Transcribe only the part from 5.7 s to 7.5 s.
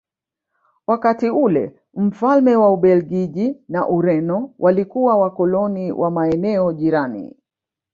wa maeneo jirani